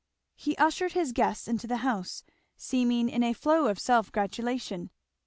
He 0.33 0.55
ushered 0.57 0.93
his 0.93 1.11
guests 1.11 1.47
into 1.47 1.67
the 1.67 1.77
house, 1.85 2.23
seeming 2.57 3.07
in 3.07 3.21
a 3.21 3.33
flow 3.33 3.67
of 3.67 3.77
self 3.77 4.11
gratulation. 4.11 4.89